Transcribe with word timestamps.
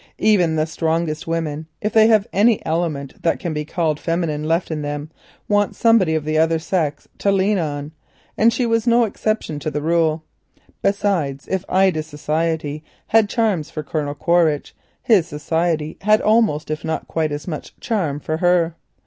Even 0.17 0.55
the 0.55 0.65
strongest 0.65 1.27
women, 1.27 1.67
if 1.79 1.93
they 1.93 2.07
have 2.07 2.25
any 2.33 2.65
element 2.65 3.21
that 3.21 3.39
can 3.39 3.53
be 3.53 3.63
called 3.63 3.99
feminine 3.99 4.45
left 4.45 4.71
in 4.71 4.81
them, 4.81 5.11
want 5.47 5.75
somebody 5.75 6.15
of 6.15 6.25
the 6.25 6.39
other 6.39 6.57
sex 6.57 7.07
to 7.19 7.31
lean 7.31 7.59
on, 7.59 7.91
and 8.35 8.51
she 8.51 8.65
was 8.65 8.87
no 8.87 9.03
exception 9.03 9.59
to 9.59 9.69
the 9.69 9.79
rule. 9.83 10.23
Besides, 10.81 11.47
if 11.51 11.63
Ida's 11.69 12.07
society 12.07 12.83
had 13.09 13.29
charms 13.29 13.69
for 13.69 13.83
Colonel 13.83 14.15
Quaritch, 14.15 14.73
his 15.03 15.27
society 15.27 15.99
had 16.01 16.19
almost 16.19 16.71
if 16.71 16.83
not 16.83 17.07
quite 17.07 17.31
as 17.31 17.47
much 17.47 17.75
charm 17.79 18.19
for 18.19 18.37
her. 18.37 18.73